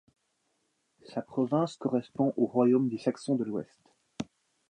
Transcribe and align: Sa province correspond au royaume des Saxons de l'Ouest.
Sa 1.09 1.21
province 1.21 1.77
correspond 1.77 2.33
au 2.35 2.47
royaume 2.47 2.89
des 2.89 2.97
Saxons 2.97 3.35
de 3.35 3.43
l'Ouest. 3.43 3.81